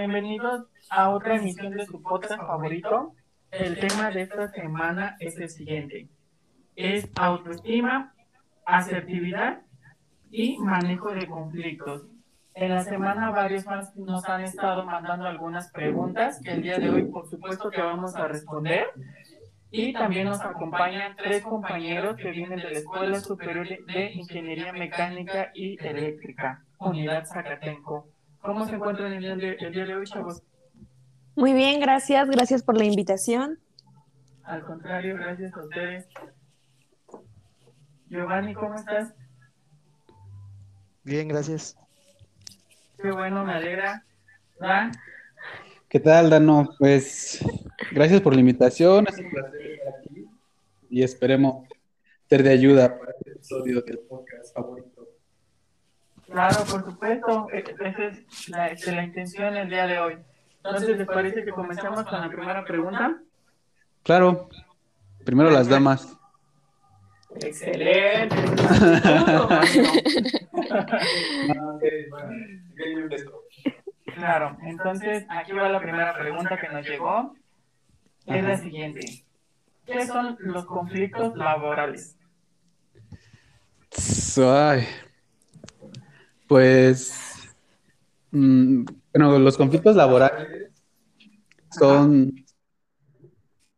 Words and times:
Bienvenidos 0.00 0.64
a 0.88 1.10
otra 1.10 1.36
emisión 1.36 1.76
de 1.76 1.84
su 1.84 2.00
podcast 2.00 2.38
favorito. 2.38 3.12
El 3.50 3.78
tema 3.78 4.10
de 4.10 4.22
esta 4.22 4.48
semana 4.48 5.18
es 5.20 5.36
el 5.36 5.50
siguiente. 5.50 6.08
Es 6.74 7.06
autoestima, 7.16 8.14
asertividad 8.64 9.60
y 10.30 10.56
manejo 10.56 11.10
de 11.12 11.26
conflictos. 11.26 12.06
En 12.54 12.70
la 12.70 12.82
semana 12.82 13.30
varios 13.30 13.66
más 13.66 13.94
nos 13.94 14.26
han 14.26 14.40
estado 14.40 14.86
mandando 14.86 15.26
algunas 15.26 15.70
preguntas 15.70 16.40
que 16.42 16.52
el 16.52 16.62
día 16.62 16.78
de 16.78 16.88
hoy 16.88 17.04
por 17.04 17.28
supuesto 17.28 17.70
que 17.70 17.82
vamos 17.82 18.16
a 18.16 18.26
responder. 18.26 18.86
Y 19.70 19.92
también 19.92 20.28
nos 20.28 20.40
acompañan 20.40 21.14
tres 21.16 21.42
compañeros 21.42 22.16
que 22.16 22.30
vienen 22.30 22.58
de 22.58 22.70
la 22.70 22.78
Escuela 22.78 23.20
Superior 23.20 23.68
de 23.68 24.12
Ingeniería 24.12 24.72
Mecánica 24.72 25.50
y 25.54 25.76
Eléctrica, 25.84 26.64
Unidad 26.78 27.26
Zacatenco. 27.26 28.08
¿Cómo 28.40 28.66
se 28.66 28.74
encuentran 28.74 29.12
el 29.12 29.20
día 29.20 29.36
de, 29.36 29.54
el 29.60 29.72
día 29.72 29.84
de 29.84 29.96
hoy, 29.96 30.06
chavos? 30.06 30.42
Muy 31.36 31.52
bien, 31.52 31.80
gracias. 31.80 32.28
Gracias 32.28 32.62
por 32.62 32.76
la 32.76 32.84
invitación. 32.84 33.58
Al 34.44 34.64
contrario, 34.64 35.16
gracias 35.16 35.54
a 35.54 35.62
ustedes. 35.62 36.08
Giovanni, 38.08 38.54
¿cómo 38.54 38.74
estás? 38.74 39.14
Bien, 41.04 41.28
gracias. 41.28 41.76
Qué 43.00 43.10
bueno, 43.10 43.44
me 43.44 43.52
alegra. 43.52 44.04
¿Dan? 44.58 44.92
¿Qué 45.88 46.00
tal, 46.00 46.30
Dano? 46.30 46.68
Pues 46.78 47.44
gracias 47.92 48.20
por 48.20 48.34
la 48.34 48.40
invitación. 48.40 49.06
Es 49.08 49.18
un 49.18 49.30
placer 49.30 49.66
estar 49.66 49.94
aquí 49.98 50.26
y 50.88 51.02
esperemos 51.02 51.68
ser 52.28 52.42
de 52.42 52.50
ayuda 52.50 52.98
para 52.98 53.12
este 53.12 53.32
episodio 53.32 53.82
del 53.82 53.98
podcast 54.00 54.54
favorito. 54.54 54.89
Claro, 56.30 56.64
por 56.70 56.84
supuesto. 56.84 57.48
E- 57.52 57.64
Esa 57.80 58.04
es 58.06 58.48
la, 58.48 58.68
este, 58.68 58.92
la 58.92 59.04
intención 59.04 59.56
el 59.56 59.68
día 59.68 59.86
de 59.86 59.98
hoy. 59.98 60.16
Entonces, 60.62 60.96
¿les 60.98 61.06
parece 61.06 61.44
que 61.44 61.50
comencemos 61.50 62.04
con 62.04 62.20
la 62.20 62.28
primera 62.28 62.64
pregunta? 62.64 63.16
Claro, 64.02 64.48
primero 65.24 65.50
las 65.50 65.68
damas. 65.68 66.16
Excelente. 67.40 68.36
Claro, 74.14 74.56
entonces 74.62 75.24
aquí 75.28 75.52
va 75.52 75.68
la 75.68 75.80
primera 75.80 76.16
pregunta 76.18 76.58
que 76.60 76.68
nos 76.68 76.86
llegó. 76.86 77.34
Es 78.26 78.44
la 78.44 78.56
siguiente. 78.56 79.24
¿Qué 79.86 80.06
son 80.06 80.36
los 80.40 80.64
conflictos 80.66 81.36
laborales? 81.36 82.16
Ay, 84.38 84.86
pues, 86.50 87.14
mm, 88.32 88.82
bueno, 89.14 89.38
los 89.38 89.56
conflictos 89.56 89.94
laborales 89.94 90.72
son, 91.70 92.44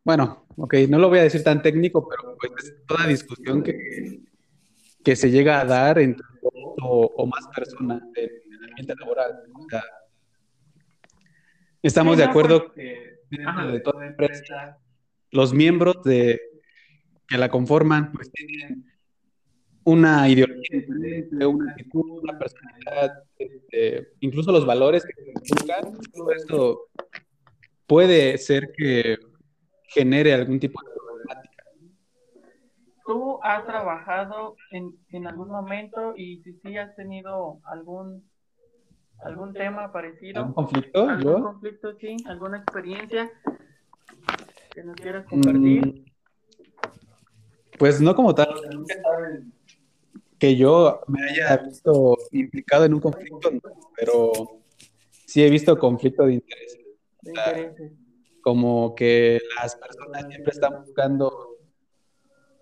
bueno, 0.03 0.47
ok, 0.57 0.73
no 0.89 0.97
lo 0.97 1.09
voy 1.09 1.19
a 1.19 1.23
decir 1.23 1.43
tan 1.43 1.61
técnico, 1.61 2.09
pero 2.09 2.35
pues 2.35 2.65
es 2.65 2.85
toda 2.87 3.05
discusión 3.05 3.61
que, 3.61 4.21
que 5.03 5.15
se 5.15 5.29
llega 5.29 5.61
a 5.61 5.65
dar 5.65 5.99
entre 5.99 6.25
dos 6.41 6.51
o, 6.81 7.13
o 7.15 7.27
más 7.27 7.47
personas 7.55 8.01
en 8.15 8.53
el 8.53 8.69
ambiente 8.69 8.95
laboral. 8.99 9.43
O 9.53 9.69
sea, 9.69 9.83
estamos 11.83 12.17
de 12.17 12.23
acuerdo 12.23 12.73
que 12.73 13.19
dentro 13.29 13.71
de 13.71 13.79
toda 13.81 14.07
empresa, 14.07 14.79
los 15.29 15.53
miembros 15.53 16.01
de, 16.03 16.41
que 17.27 17.37
la 17.37 17.49
conforman, 17.49 18.11
pues 18.13 18.31
tienen 18.31 18.92
una 19.85 20.27
ideología 20.29 20.79
diferente, 20.79 21.45
una 21.45 21.71
actitud, 21.71 22.19
una 22.23 22.37
personalidad, 22.39 23.23
este, 23.37 24.09
incluso 24.21 24.51
los 24.51 24.65
valores 24.65 25.03
que 25.05 25.13
se 25.13 25.31
inculcan, 25.31 25.97
todo 26.13 26.31
esto 26.31 26.79
puede 27.87 28.37
ser 28.37 28.71
que 28.75 29.17
genere 29.87 30.33
algún 30.33 30.59
tipo 30.59 30.79
de 30.81 30.91
problemática. 30.95 31.63
¿Tú 33.05 33.39
has 33.43 33.65
trabajado 33.65 34.55
en, 34.71 34.95
en 35.09 35.27
algún 35.27 35.49
momento 35.49 36.13
y 36.15 36.41
si 36.43 36.53
sí 36.53 36.77
has 36.77 36.95
tenido 36.95 37.59
algún 37.65 38.29
algún 39.19 39.53
tema 39.53 39.91
parecido? 39.91 40.39
¿Algún 40.39 40.53
conflicto? 40.53 41.09
¿Algún 41.09 41.23
¿Yo? 41.23 41.43
conflicto, 41.43 41.93
sí? 41.97 42.17
¿Alguna 42.25 42.57
experiencia 42.57 43.31
que 44.73 44.83
nos 44.83 44.95
quieras 44.95 45.25
compartir? 45.27 45.85
Mm, 45.85 46.05
Pues 47.77 48.01
no 48.01 48.15
como 48.15 48.33
tal, 48.33 48.49
que 50.43 50.57
yo 50.57 50.99
me 51.07 51.23
haya 51.23 51.55
visto 51.55 52.17
implicado 52.31 52.83
en 52.83 52.93
un 52.95 52.99
conflicto, 52.99 53.49
no, 53.49 53.61
pero 53.95 54.33
sí 55.25 55.41
he 55.41 55.49
visto 55.49 55.79
conflicto 55.79 56.25
de 56.25 56.33
intereses. 56.33 56.85
como 58.41 58.93
que 58.93 59.39
las 59.55 59.73
personas 59.77 60.27
siempre 60.27 60.51
están 60.51 60.81
buscando 60.81 61.55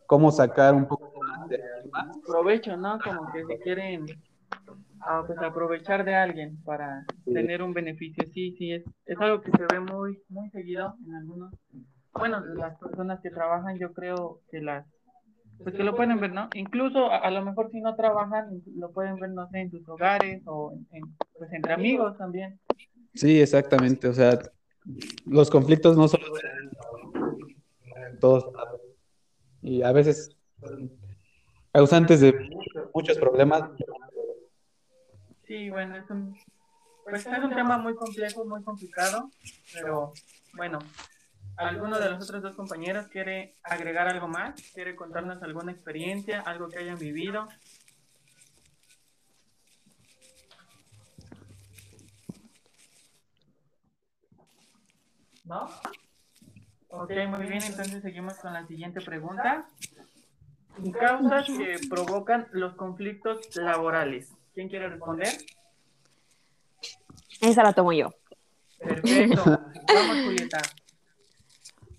cómo 0.06 0.32
sacar 0.32 0.76
un 0.76 0.88
poco 0.88 1.20
más 1.24 1.50
de 1.50 1.60
más. 1.92 2.16
Provecho, 2.24 2.78
¿no? 2.78 3.00
Como 3.00 3.32
que 3.34 3.46
se 3.46 3.58
quieren 3.64 4.06
ah, 5.00 5.24
pues, 5.26 5.40
aprovechar 5.40 6.06
de 6.06 6.14
alguien 6.14 6.62
para 6.64 7.04
Sí. 7.26 7.34
tener 7.34 7.64
un 7.64 7.74
beneficio. 7.74 8.24
Sí, 8.32 8.54
sí, 8.60 8.74
es, 8.74 8.84
es 9.08 9.20
algo 9.20 9.42
que 9.42 9.50
se 9.50 9.66
ve 9.74 9.80
muy, 9.80 10.22
muy 10.30 10.52
seguido 10.52 10.94
en 11.08 11.16
algunos. 11.16 11.52
Bueno, 12.14 12.42
las 12.42 12.78
personas 12.78 13.20
que 13.22 13.32
trabajan, 13.32 13.80
yo 13.80 13.92
creo 13.92 14.40
que 14.52 14.62
las. 14.62 14.86
Pues 15.64 15.76
que 15.76 15.84
lo 15.84 15.96
pueden 15.96 16.20
ver, 16.20 16.34
¿no? 16.34 16.50
Incluso 16.54 17.12
a, 17.12 17.18
a 17.18 17.32
lo 17.32 17.44
mejor 17.44 17.70
si 17.72 17.82
no 17.82 17.96
trabajan, 17.96 18.62
lo 18.76 18.92
pueden 18.92 19.16
ver, 19.18 19.30
no 19.32 19.48
sé, 19.50 19.60
en 19.60 19.72
sus 19.72 19.88
hogares 19.88 20.42
o 20.46 20.74
en, 20.74 20.88
en, 20.92 21.16
pues 21.38 21.52
entre 21.54 21.74
amigos 21.74 22.18
también. 22.18 22.60
Sí, 23.14 23.40
exactamente. 23.40 24.08
O 24.08 24.14
sea, 24.14 24.40
los 25.26 25.50
conflictos 25.50 25.98
no 25.98 26.08
solo 26.08 26.26
se 26.36 26.48
dan 26.48 28.14
en 28.14 28.20
todos 28.20 28.52
lados. 28.54 28.82
Y 29.62 29.84
a 29.84 29.92
veces 29.92 30.36
causantes 31.72 32.22
de 32.22 32.34
muchos, 32.34 32.90
muchos 32.94 33.18
problemas. 33.18 33.70
Sí, 35.44 35.70
bueno, 35.70 35.96
es 35.98 36.10
un, 36.10 36.36
pues 37.04 37.26
es 37.26 37.44
un 37.44 37.54
tema 37.54 37.78
muy 37.78 37.94
complejo, 37.94 38.46
muy 38.46 38.64
complicado, 38.64 39.30
pero 39.74 40.14
bueno, 40.56 40.80
¿alguno 41.62 42.00
de 42.00 42.10
los 42.10 42.24
otros 42.24 42.42
dos 42.42 42.56
compañeros 42.56 43.08
quiere 43.08 43.56
agregar 43.64 44.08
algo 44.08 44.28
más? 44.28 44.62
¿Quiere 44.74 44.96
contarnos 44.96 45.42
alguna 45.44 45.72
experiencia, 45.72 46.42
algo 46.42 46.70
que 46.70 46.80
hayan 46.80 46.98
vivido? 46.98 47.48
¿No? 55.46 55.70
Ok, 56.90 57.12
muy 57.28 57.46
bien, 57.48 57.64
entonces 57.64 58.02
seguimos 58.02 58.36
con 58.36 58.54
la 58.54 58.66
siguiente 58.68 59.02
pregunta. 59.02 59.68
Causas 61.00 61.46
que 61.46 61.80
provocan 61.90 62.48
los 62.52 62.76
conflictos 62.76 63.56
laborales. 63.56 64.30
¿Quién 64.54 64.70
quiere 64.70 64.90
responder? 64.90 65.34
Esa 67.42 67.64
la 67.64 67.74
tomo 67.74 67.92
yo. 67.94 68.14
Perfecto. 68.78 69.44
Vamos, 69.46 70.18
Julieta. 70.26 70.62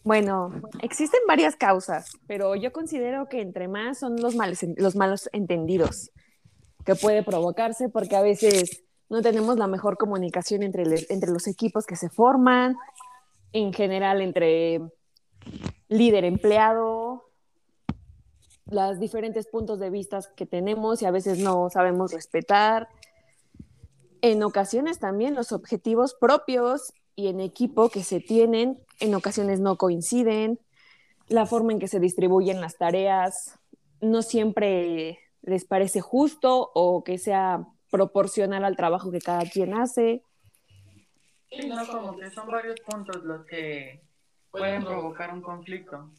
Bueno, 0.05 0.51
existen 0.81 1.21
varias 1.29 1.55
causas, 1.55 2.19
pero 2.27 2.57
yo 2.57 2.73
considero 2.73 3.29
que 3.29 3.41
entre 3.41 3.69
más 3.69 3.99
son 3.99 4.17
los, 4.17 4.35
males, 4.35 4.67
los 4.77 4.97
malos 4.97 5.29
entendidos 5.33 6.11
que 6.85 6.97
puede 6.97 7.23
provocarse 7.23 7.89
porque 7.89 8.17
a 8.17 8.23
veces 8.23 8.83
no 9.09 9.23
tenemos 9.23 9.59
la 9.59 9.69
mejor 9.69 9.97
comunicación 9.97 10.65
entre, 10.65 10.85
entre 11.09 11.31
los 11.31 11.47
equipos 11.47 11.87
que 11.87 11.95
se 11.95 12.09
forman, 12.09 12.77
en 13.53 13.73
general 13.73 14.21
entre 14.21 14.81
líder 15.89 16.25
empleado, 16.25 17.29
los 18.67 18.99
diferentes 18.99 19.47
puntos 19.47 19.79
de 19.79 19.91
vista 19.91 20.21
que 20.35 20.47
tenemos 20.47 21.03
y 21.03 21.07
a 21.07 21.11
veces 21.11 21.39
no 21.39 21.69
sabemos 21.71 22.12
respetar. 22.12 22.89
En 24.21 24.43
ocasiones 24.43 24.99
también 24.99 25.35
los 25.35 25.53
objetivos 25.53 26.15
propios 26.15 26.93
y 27.15 27.28
en 27.28 27.41
equipo 27.41 27.88
que 27.88 28.03
se 28.03 28.20
tienen 28.20 28.79
en 29.00 29.14
ocasiones 29.14 29.61
no 29.61 29.76
coinciden, 29.76 30.59
la 31.29 31.47
forma 31.47 31.73
en 31.73 31.79
que 31.79 31.88
se 31.88 32.00
distribuyen 32.00 32.61
las 32.61 32.76
tareas 32.76 33.59
no 34.00 34.23
siempre 34.23 35.19
les 35.43 35.64
parece 35.64 36.00
justo 36.00 36.70
o 36.75 37.05
que 37.05 37.19
sea 37.19 37.67
proporcional 37.91 38.64
al 38.64 38.76
trabajo 38.76 39.11
que 39.11 39.20
cada 39.20 39.43
quien 39.43 39.75
hace. 39.75 40.23
No, 41.69 41.87
como 41.87 42.17
que 42.17 42.31
son 42.31 42.49
varios 42.49 42.81
puntos 42.81 43.23
los 43.25 43.44
que 43.44 44.03
pueden 44.50 44.85
provocar 44.85 45.32
un 45.32 45.43
conflicto. 45.43 46.11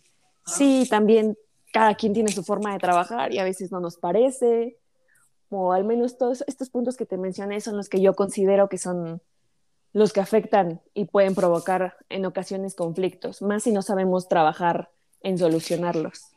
Sí, 0.46 0.88
también 0.90 1.38
cada 1.72 1.96
quien 1.96 2.14
tiene 2.14 2.32
su 2.32 2.44
forma 2.44 2.74
de 2.74 2.80
trabajar 2.80 3.34
y 3.34 3.40
a 3.40 3.44
veces 3.44 3.72
no 3.72 3.80
nos 3.80 3.98
parece, 3.98 4.78
o 5.50 5.74
al 5.74 5.84
menos 5.84 6.18
todos 6.18 6.44
estos 6.48 6.70
puntos 6.70 6.98
que 6.98 7.06
te 7.06 7.18
mencioné 7.18 7.62
son 7.62 7.78
los 7.78 7.90
que 7.90 8.02
yo 8.02 8.14
considero 8.14 8.70
que 8.70 8.78
son 8.78 9.22
los 9.94 10.12
que 10.12 10.20
afectan 10.22 10.82
y 10.94 11.06
pueden 11.06 11.36
provocar 11.36 11.98
en 12.10 12.26
ocasiones 12.26 12.76
conflictos, 12.76 13.42
más 13.42 13.64
si 13.64 13.72
no 13.72 13.82
sabemos 13.82 14.28
trabajar 14.28 14.90
en 15.22 15.38
solucionarlos. 15.38 16.32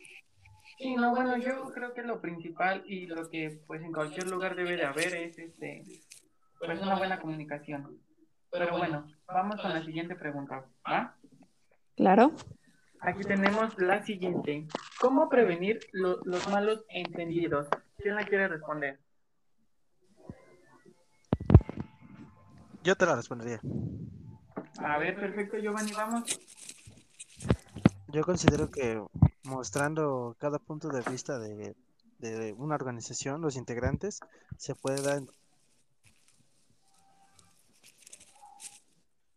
Sí, 0.78 0.94
no, 0.94 1.10
bueno, 1.14 1.36
yo 1.38 1.72
creo 1.72 1.94
que 1.94 2.02
lo 2.02 2.20
principal 2.20 2.84
y 2.86 3.06
lo 3.06 3.28
que 3.30 3.62
pues 3.66 3.82
en 3.82 3.92
cualquier 3.92 4.28
lugar 4.28 4.54
debe 4.56 4.76
de 4.76 4.84
haber 4.84 5.14
es 5.14 5.38
este 5.38 5.82
pues 6.58 6.80
una 6.80 6.96
buena 6.96 7.18
comunicación. 7.18 7.98
Pero 8.50 8.76
bueno, 8.78 9.06
vamos 9.26 9.60
con 9.60 9.72
la 9.72 9.82
siguiente 9.82 10.14
pregunta. 10.16 10.66
¿va? 10.86 11.16
Claro. 11.96 12.32
Aquí 13.00 13.22
tenemos 13.24 13.76
la 13.78 14.04
siguiente. 14.04 14.66
¿Cómo 15.00 15.28
prevenir 15.28 15.80
lo- 15.92 16.20
los 16.24 16.46
malos 16.48 16.84
entendidos? 16.88 17.68
¿Quién 17.98 18.14
la 18.14 18.24
quiere 18.24 18.48
responder? 18.48 18.98
Yo 22.86 22.94
te 22.94 23.04
la 23.04 23.16
respondería. 23.16 23.60
A 24.78 24.98
ver, 24.98 25.16
perfecto, 25.16 25.56
Giovanni, 25.58 25.92
vamos. 25.92 26.22
Yo 28.06 28.22
considero 28.22 28.70
que 28.70 29.02
mostrando 29.42 30.36
cada 30.38 30.60
punto 30.60 30.88
de 30.88 31.02
vista 31.10 31.36
de, 31.40 31.74
de 32.18 32.52
una 32.52 32.76
organización, 32.76 33.40
los 33.40 33.56
integrantes, 33.56 34.20
se 34.56 34.76
puede 34.76 35.02
dar 35.02 35.20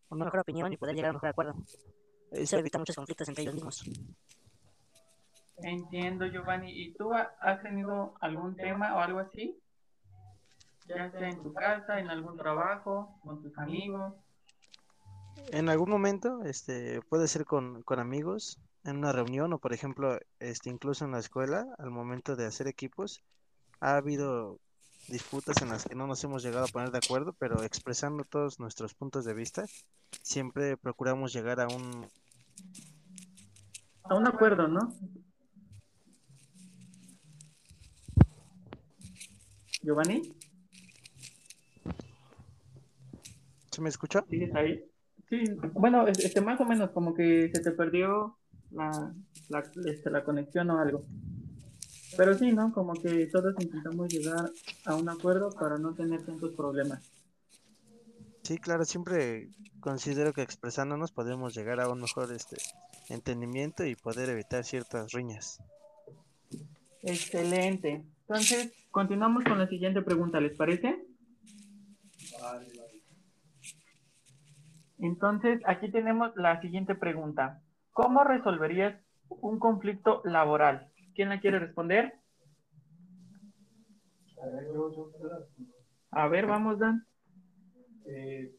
una 0.09 0.25
mejor 0.25 0.41
opinión 0.41 0.71
y 0.71 0.77
poder 0.77 0.93
llegar 0.95 1.09
a 1.09 1.11
un 1.13 1.15
mejor 1.15 1.29
acuerdo. 1.29 1.55
Eso 2.31 2.55
evita 2.55 2.77
muchos 2.77 2.95
conflictos 2.95 3.29
entre 3.29 3.41
ellos 3.41 3.55
mismos. 3.55 3.83
Entiendo, 5.57 6.27
Giovanni. 6.27 6.71
¿Y 6.71 6.93
tú 6.93 7.11
ha- 7.15 7.31
has 7.41 7.63
tenido 7.63 8.13
algún 8.21 8.55
tema 8.55 8.95
o 8.95 8.99
algo 8.99 9.17
así? 9.17 9.59
Ya 10.89 11.11
sea 11.11 11.29
en 11.29 11.43
tu 11.43 11.53
casa, 11.53 11.99
en 11.99 12.09
algún 12.09 12.35
trabajo, 12.35 13.19
con 13.23 13.41
tus 13.41 13.55
amigos. 13.57 14.13
En 15.51 15.69
algún 15.69 15.89
momento, 15.89 16.43
este, 16.43 17.01
puede 17.03 17.27
ser 17.27 17.45
con, 17.45 17.83
con 17.83 17.99
amigos, 17.99 18.59
en 18.83 18.97
una 18.97 19.11
reunión 19.11 19.53
o 19.53 19.59
por 19.59 19.73
ejemplo, 19.73 20.17
este, 20.39 20.69
incluso 20.69 21.05
en 21.05 21.11
la 21.11 21.19
escuela, 21.19 21.67
al 21.77 21.91
momento 21.91 22.35
de 22.35 22.45
hacer 22.45 22.67
equipos, 22.67 23.23
ha 23.79 23.97
habido 23.97 24.59
disputas 25.07 25.61
en 25.61 25.69
las 25.69 25.85
que 25.85 25.95
no 25.95 26.07
nos 26.07 26.23
hemos 26.23 26.43
llegado 26.43 26.65
a 26.65 26.69
poner 26.69 26.91
de 26.91 26.99
acuerdo, 26.99 27.33
pero 27.33 27.63
expresando 27.63 28.23
todos 28.23 28.59
nuestros 28.59 28.93
puntos 28.93 29.25
de 29.25 29.33
vista, 29.33 29.65
siempre 30.21 30.75
procuramos 30.75 31.33
llegar 31.33 31.59
a 31.59 31.67
un, 31.67 32.07
A 34.03 34.15
un 34.15 34.27
acuerdo, 34.27 34.67
¿no? 34.67 34.93
Giovanni, 39.81 40.35
¿se 43.79 43.83
me 43.83 43.89
escucha? 43.89 44.25
¿sigues 44.29 44.53
ahí? 44.55 44.83
Sí, 45.29 45.43
bueno, 45.73 46.05
es- 46.05 46.19
este, 46.19 46.41
más 46.41 46.59
o 46.59 46.65
menos 46.65 46.91
como 46.91 47.13
que 47.13 47.49
se 47.53 47.61
te 47.61 47.71
perdió 47.71 48.37
la, 48.71 49.13
la, 49.47 49.63
este, 49.85 50.09
la 50.09 50.23
conexión 50.25 50.69
o 50.69 50.79
algo. 50.79 51.05
Pero 52.17 52.37
sí, 52.37 52.51
¿no? 52.51 52.73
Como 52.73 52.93
que 52.93 53.27
todos 53.27 53.55
intentamos 53.61 54.09
llegar 54.09 54.49
a 54.85 54.95
un 54.95 55.07
acuerdo 55.07 55.49
para 55.51 55.77
no 55.77 55.93
tener 55.93 56.25
tantos 56.25 56.53
problemas. 56.55 57.09
Sí, 58.43 58.57
claro, 58.57 58.83
siempre 58.83 59.47
considero 59.79 60.33
que 60.33 60.41
expresándonos 60.41 61.13
podemos 61.13 61.55
llegar 61.55 61.79
a 61.79 61.87
un 61.87 62.01
mejor 62.01 62.33
este, 62.33 62.57
entendimiento 63.07 63.85
y 63.85 63.95
poder 63.95 64.29
evitar 64.29 64.65
ciertas 64.65 65.13
riñas. 65.13 65.59
Excelente. 67.01 68.03
Entonces, 68.27 68.73
continuamos 68.91 69.45
con 69.45 69.57
la 69.57 69.69
siguiente 69.69 70.01
pregunta, 70.01 70.41
¿les 70.41 70.57
parece? 70.57 70.97
Entonces, 74.99 75.61
aquí 75.65 75.89
tenemos 75.91 76.35
la 76.35 76.59
siguiente 76.61 76.93
pregunta. 76.95 77.61
¿Cómo 77.93 78.23
resolverías 78.23 79.01
un 79.29 79.59
conflicto 79.59 80.21
laboral? 80.25 80.91
¿Quién 81.15 81.29
la 81.29 81.39
quiere 81.39 81.59
responder? 81.59 82.13
A 86.11 86.27
ver, 86.27 86.47
vamos, 86.47 86.79
Dan. 86.79 87.05
Eh, 88.05 88.51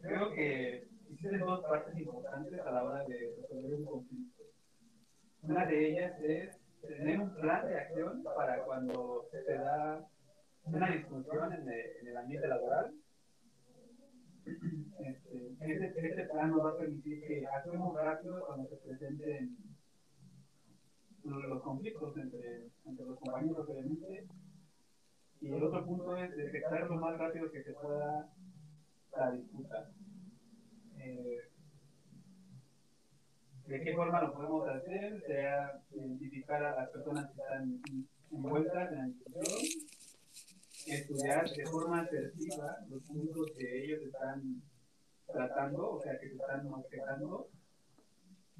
creo 0.00 0.32
que 0.32 0.88
existen 1.08 1.40
dos 1.40 1.60
partes 1.64 1.98
importantes 1.98 2.60
a 2.60 2.70
la 2.70 2.84
hora 2.84 3.04
de 3.04 3.34
resolver 3.40 3.74
un 3.74 3.84
conflicto. 3.84 4.42
Una 5.42 5.66
de 5.66 5.90
ellas 5.90 6.20
es 6.20 6.56
tener 6.82 7.20
un 7.20 7.34
plan 7.34 7.66
de 7.66 7.78
acción 7.78 8.22
para 8.22 8.62
cuando 8.64 9.26
se 9.30 9.54
da 9.54 10.06
una 10.64 10.90
discusión 10.90 11.52
en 11.52 12.08
el 12.08 12.16
ambiente 12.16 12.48
laboral. 12.48 12.92
Este, 14.98 15.56
este, 15.60 16.08
este 16.08 16.24
plan 16.24 16.50
nos 16.50 16.64
va 16.64 16.70
a 16.70 16.78
permitir 16.78 17.20
que 17.26 17.46
actuemos 17.46 17.94
rápido 17.96 18.44
cuando 18.46 18.68
se 18.68 18.76
presenten 18.76 19.56
los, 21.24 21.62
conflictos 21.62 22.16
entre, 22.16 22.70
entre 22.84 23.06
los 23.06 23.18
compañeros, 23.18 23.68
obviamente. 23.68 24.26
Y 25.40 25.48
el 25.48 25.62
otro 25.62 25.84
punto 25.84 26.16
es 26.16 26.36
detectar 26.36 26.88
lo 26.88 26.96
más 26.96 27.18
rápido 27.18 27.50
que 27.50 27.62
se 27.62 27.72
pueda 27.72 28.28
la 29.16 29.32
disputa. 29.32 29.90
Eh, 30.98 31.38
¿De 33.66 33.80
qué 33.80 33.94
forma 33.94 34.22
lo 34.22 34.34
podemos 34.34 34.68
hacer? 34.68 35.22
Sea 35.26 35.80
identificar 35.92 36.62
a 36.62 36.76
las 36.76 36.90
personas 36.90 37.30
que 37.30 37.40
están 37.40 37.80
envueltas 38.32 38.92
en 38.92 38.98
la 38.98 39.04
discusión, 39.06 39.49
estudiar 41.10 41.50
de 41.50 41.66
forma 41.66 42.00
asertiva 42.02 42.76
los 42.88 43.02
puntos 43.02 43.46
que 43.56 43.84
ellos 43.84 44.00
están 44.02 44.62
tratando, 45.26 45.90
o 45.90 46.00
sea, 46.02 46.18
que 46.18 46.28
se 46.28 46.34
están 46.36 46.66
objetando, 46.68 47.48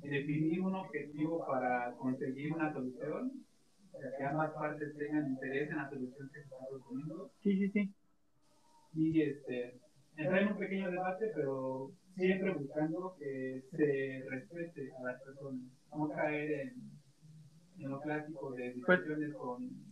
y 0.03 0.09
definir 0.09 0.61
un 0.61 0.75
objetivo 0.75 1.45
para 1.47 1.93
conseguir 1.97 2.53
una 2.53 2.73
solución, 2.73 3.45
o 3.93 3.99
sea, 3.99 4.11
que 4.17 4.25
ambas 4.25 4.53
partes 4.53 4.97
tengan 4.97 5.29
interés 5.31 5.71
en 5.71 5.77
la 5.77 5.91
solución 5.91 6.29
que 6.33 6.41
se 6.41 6.45
está 6.45 6.67
proponiendo 6.69 7.31
Sí, 7.43 7.57
sí, 7.57 7.71
sí. 7.71 7.95
y 8.95 9.23
este, 9.23 9.79
entrar 10.17 10.43
en 10.43 10.53
un 10.53 10.59
pequeño 10.59 10.91
debate, 10.91 11.31
pero 11.35 11.93
siempre 12.17 12.55
buscando 12.55 13.15
que 13.19 13.63
se 13.71 14.25
respete 14.29 14.91
a 14.99 15.03
las 15.05 15.23
personas, 15.23 15.63
no 15.95 16.09
caer 16.09 16.51
en, 16.51 16.75
en 17.79 17.91
lo 17.91 18.01
clásico 18.01 18.53
de 18.53 18.73
discusiones 18.73 19.35
con... 19.35 19.90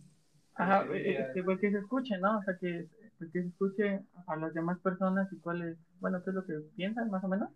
Ajá, 0.55 0.85
con 0.85 0.95
eh, 0.95 1.17
este, 1.19 1.43
pues 1.43 1.59
que 1.59 1.71
se 1.71 1.77
escuche, 1.79 2.17
¿no? 2.17 2.39
O 2.39 2.43
sea, 2.43 2.57
que, 2.59 2.87
pues 3.17 3.31
que 3.31 3.41
se 3.41 3.47
escuche 3.47 4.01
a 4.27 4.35
las 4.35 4.53
demás 4.53 4.79
personas 4.79 5.31
y 5.31 5.37
cuáles, 5.39 5.77
bueno, 5.99 6.21
qué 6.23 6.31
es 6.31 6.35
lo 6.35 6.45
que 6.45 6.59
piensan, 6.75 7.09
más 7.09 7.23
o 7.23 7.27
menos. 7.27 7.49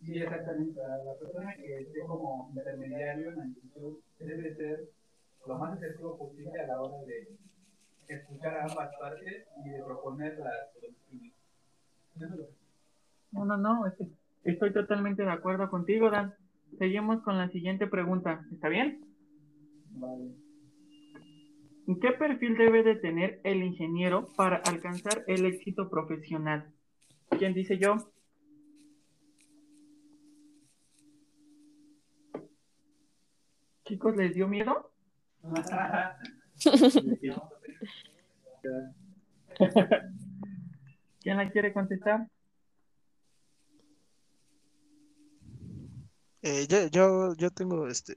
Sí, 0.00 0.18
exactamente. 0.18 0.80
La, 0.80 1.14
persona 1.18 1.54
que 1.54 1.78
esté 1.80 2.00
como 2.00 2.48
intermediario 2.50 3.30
en 3.30 3.36
la 3.36 3.44
discusión 3.44 3.96
debe 4.18 4.54
ser 4.56 4.90
lo 5.46 5.54
más 5.58 5.74
asertivo 5.76 6.18
posible 6.18 6.60
a 6.60 6.66
la 6.66 6.80
hora 6.80 7.06
de 7.06 7.28
escuchar 8.08 8.56
a 8.58 8.64
ambas 8.66 8.90
partes 9.00 9.46
y 9.64 9.70
de 9.70 9.82
proponer 9.82 10.36
las 10.38 10.72
soluciones. 10.74 11.32
Que- 12.18 12.54
No, 13.32 13.44
no, 13.44 13.56
no, 13.56 13.82
estoy 14.44 14.72
totalmente 14.72 15.22
de 15.24 15.30
acuerdo 15.30 15.68
contigo, 15.70 16.10
Dan. 16.10 16.34
Seguimos 16.78 17.22
con 17.22 17.38
la 17.38 17.48
siguiente 17.50 17.86
pregunta, 17.86 18.44
¿está 18.52 18.68
bien? 18.68 19.00
Vale. 19.92 20.43
¿Qué 21.86 22.12
perfil 22.12 22.56
debe 22.56 22.82
de 22.82 22.96
tener 22.96 23.40
el 23.44 23.62
ingeniero 23.62 24.26
para 24.36 24.56
alcanzar 24.56 25.22
el 25.26 25.44
éxito 25.44 25.90
profesional? 25.90 26.72
¿Quién 27.38 27.52
dice 27.52 27.76
yo? 27.78 27.96
Chicos, 33.84 34.16
¿les 34.16 34.34
dio 34.34 34.48
miedo? 34.48 34.90
¿Quién 41.20 41.36
la 41.36 41.50
quiere 41.50 41.74
contestar? 41.74 42.26
Eh, 46.40 46.66
yo, 46.66 46.86
yo, 46.88 47.34
yo 47.34 47.50
tengo 47.50 47.88
este, 47.88 48.14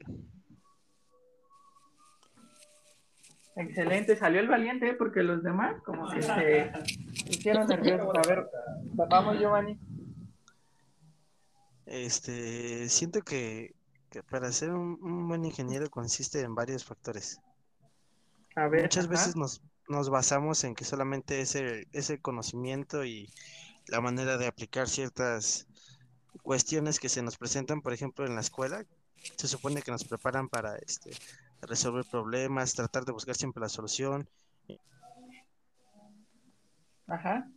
Excelente, 3.57 4.15
salió 4.15 4.39
el 4.39 4.47
valiente, 4.47 4.89
¿eh? 4.89 4.93
porque 4.93 5.23
los 5.23 5.41
demás 5.43 5.81
como 5.83 6.07
que 6.09 6.21
se 6.21 6.71
hicieron 7.27 7.67
nerviosos. 7.67 8.15
A 8.15 8.27
ver, 8.27 8.47
vamos 9.09 9.39
Giovanni. 9.39 9.79
este, 11.85 12.87
siento 12.89 13.21
que, 13.21 13.73
que 14.09 14.21
para 14.23 14.51
ser 14.51 14.71
un, 14.71 14.99
un 15.01 15.27
buen 15.27 15.45
ingeniero 15.45 15.89
consiste 15.89 16.41
en 16.41 16.53
varios 16.55 16.85
factores. 16.85 17.39
A 18.55 18.67
ver, 18.67 18.83
Muchas 18.83 19.05
ajá. 19.05 19.11
veces 19.11 19.35
nos, 19.35 19.61
nos 19.87 20.09
basamos 20.09 20.63
en 20.63 20.75
que 20.75 20.85
solamente 20.85 21.41
ese, 21.41 21.87
ese 21.93 22.19
conocimiento 22.19 23.05
y 23.05 23.29
la 23.87 24.01
manera 24.01 24.37
de 24.37 24.47
aplicar 24.47 24.87
ciertas 24.89 25.67
cuestiones 26.43 26.99
que 26.99 27.09
se 27.09 27.21
nos 27.23 27.37
presentan, 27.37 27.81
por 27.81 27.93
ejemplo, 27.93 28.25
en 28.25 28.35
la 28.35 28.41
escuela, 28.41 28.83
se 29.37 29.47
supone 29.47 29.81
que 29.81 29.91
nos 29.91 30.03
preparan 30.03 30.47
para 30.49 30.75
este, 30.77 31.11
resolver 31.61 32.05
problemas, 32.09 32.73
tratar 32.73 33.05
de 33.05 33.11
buscar 33.11 33.35
siempre 33.35 33.61
la 33.61 33.69
solución, 33.69 34.27
Ajá. 37.07 37.49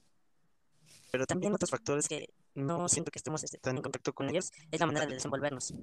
pero 1.10 1.26
También 1.26 1.52
otros 1.52 1.70
factores 1.70 2.06
que 2.06 2.28
no 2.54 2.88
siento 2.88 3.10
que 3.10 3.18
estemos 3.18 3.42
este, 3.42 3.58
tan 3.58 3.76
en 3.76 3.82
contacto 3.82 4.12
con 4.12 4.28
ellos 4.28 4.50
es 4.70 4.80
la 4.80 4.86
manera 4.86 5.06
de 5.06 5.14
desenvolvernos. 5.14 5.74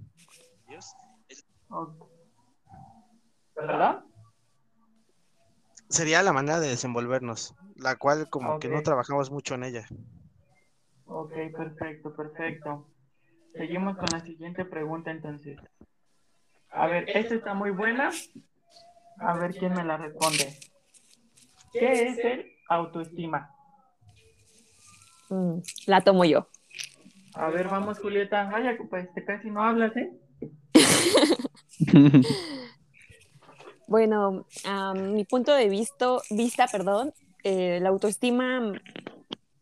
¿Verdad? 3.55 4.03
sería 5.89 6.21
la 6.23 6.33
manera 6.33 6.59
de 6.59 6.69
desenvolvernos, 6.69 7.55
la 7.75 7.95
cual 7.95 8.29
como 8.29 8.59
que 8.59 8.69
no 8.69 8.81
trabajamos 8.81 9.31
mucho 9.31 9.55
en 9.55 9.63
ella. 9.63 9.87
Ok, 11.05 11.33
perfecto, 11.55 12.13
perfecto. 12.15 12.87
Seguimos 13.53 13.97
con 13.97 14.07
la 14.11 14.23
siguiente 14.23 14.65
pregunta 14.65 15.11
entonces. 15.11 15.57
A 16.77 16.87
ver, 16.87 17.09
esta 17.09 17.33
está 17.33 17.53
muy 17.53 17.71
buena. 17.71 18.11
A 19.19 19.37
ver 19.37 19.55
quién 19.55 19.73
me 19.73 19.83
la 19.83 19.97
responde. 19.97 20.57
¿Qué 21.73 22.07
es 22.07 22.19
el 22.19 22.45
autoestima? 22.69 23.51
Mm, 25.29 25.57
la 25.87 26.01
tomo 26.01 26.23
yo. 26.23 26.47
A 27.33 27.49
ver, 27.49 27.67
vamos, 27.67 27.99
Julieta. 27.99 28.47
Vaya, 28.51 28.77
pues 28.89 29.11
te 29.13 29.25
casi 29.25 29.49
no 29.49 29.63
hablas, 29.63 29.91
¿eh? 29.97 30.11
Bueno, 33.87 34.45
mi 34.95 35.23
punto 35.23 35.53
de 35.53 35.69
vista, 35.69 36.17
vista 36.29 36.67
perdón, 36.67 37.13
eh, 37.45 37.79
la 37.81 37.87
autoestima 37.87 38.73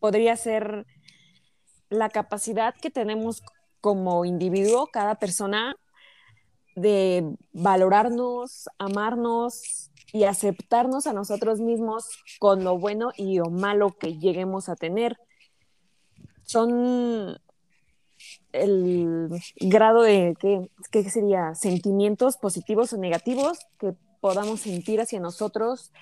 podría 0.00 0.34
ser 0.36 0.84
la 1.90 2.08
capacidad 2.08 2.74
que 2.74 2.90
tenemos 2.90 3.40
como 3.80 4.24
individuo, 4.24 4.88
cada 4.88 5.14
persona, 5.14 5.76
de 6.76 7.34
valorarnos, 7.52 8.68
amarnos 8.78 9.90
y 10.12 10.24
aceptarnos 10.24 11.06
a 11.06 11.12
nosotros 11.12 11.58
mismos 11.58 12.06
con 12.38 12.62
lo 12.62 12.78
bueno 12.78 13.10
y 13.16 13.38
lo 13.38 13.50
malo 13.50 13.96
que 13.98 14.18
lleguemos 14.18 14.68
a 14.68 14.76
tener. 14.76 15.16
Son 16.44 17.38
el 18.52 19.30
grado 19.56 20.02
de, 20.02 20.36
¿qué, 20.38 20.70
qué 20.90 21.10
sería? 21.10 21.54
Sentimientos 21.54 22.36
positivos 22.36 22.92
o 22.92 22.98
negativos 22.98 23.58
que 23.78 23.94
podamos 24.20 24.60
sentir 24.60 25.00
hacia 25.00 25.18
nosotros 25.18 25.92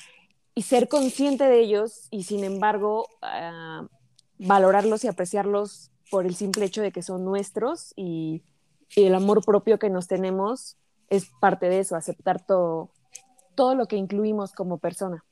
y 0.54 0.62
ser 0.62 0.88
consciente 0.88 1.44
de 1.44 1.60
ellos 1.60 2.08
y 2.10 2.24
sin 2.24 2.44
embargo 2.44 3.08
uh, 3.22 3.86
valorarlos 4.38 5.04
y 5.04 5.08
apreciarlos 5.08 5.90
por 6.10 6.26
el 6.26 6.34
simple 6.34 6.66
hecho 6.66 6.82
de 6.82 6.92
que 6.92 7.02
son 7.02 7.24
nuestros 7.24 7.92
y, 7.96 8.42
y, 8.94 9.04
el 9.04 9.14
amor 9.14 9.44
propio 9.44 9.78
que 9.78 9.90
nos 9.90 10.06
tenemos 10.06 10.76
es 11.08 11.30
parte 11.40 11.68
de 11.68 11.80
eso, 11.80 11.96
aceptar 11.96 12.44
todo, 12.44 12.90
todo 13.54 13.74
lo 13.74 13.86
que 13.86 13.96
incluimos 13.96 14.52
como 14.52 14.78
persona. 14.78 15.24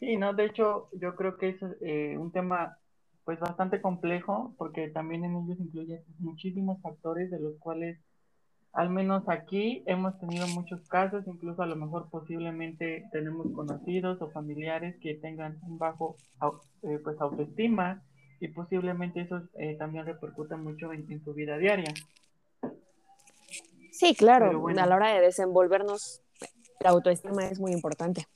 Sí, 0.00 0.16
no, 0.16 0.32
de 0.32 0.44
hecho 0.46 0.88
yo 0.92 1.16
creo 1.16 1.36
que 1.36 1.50
es 1.50 1.56
eh, 1.80 2.16
un 2.18 2.30
tema 2.30 2.78
pues 3.24 3.40
bastante 3.40 3.82
complejo 3.82 4.54
porque 4.56 4.88
también 4.88 5.24
en 5.24 5.36
ellos 5.36 5.58
incluye 5.60 6.02
muchísimos 6.18 6.80
factores 6.80 7.30
de 7.30 7.40
los 7.40 7.58
cuales 7.58 7.98
al 8.72 8.90
menos 8.90 9.28
aquí 9.28 9.82
hemos 9.86 10.18
tenido 10.20 10.46
muchos 10.48 10.86
casos, 10.88 11.26
incluso 11.26 11.62
a 11.62 11.66
lo 11.66 11.74
mejor 11.74 12.08
posiblemente 12.10 13.04
tenemos 13.12 13.50
conocidos 13.52 14.20
o 14.22 14.30
familiares 14.30 14.96
que 15.00 15.14
tengan 15.14 15.58
un 15.62 15.78
bajo 15.78 16.16
eh, 16.82 16.98
pues 17.02 17.20
autoestima 17.20 18.02
y 18.40 18.48
posiblemente 18.48 19.20
eso 19.20 19.42
eh, 19.54 19.76
también 19.76 20.06
repercuta 20.06 20.56
mucho 20.56 20.92
en, 20.92 21.10
en, 21.10 21.24
su 21.24 21.34
vida 21.34 21.58
diaria. 21.58 21.92
Sí, 23.90 24.14
claro, 24.14 24.60
bueno. 24.60 24.82
a 24.82 24.86
la 24.86 24.96
hora 24.96 25.14
de 25.14 25.20
desenvolvernos, 25.20 26.22
la 26.80 26.90
autoestima 26.90 27.46
es 27.46 27.58
muy 27.58 27.72
importante. 27.72 28.26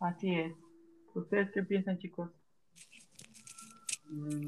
Así 0.00 0.34
es. 0.34 0.54
¿Ustedes 1.14 1.50
qué 1.52 1.62
piensan, 1.62 1.98
chicos? 1.98 2.30
Mm, 4.08 4.44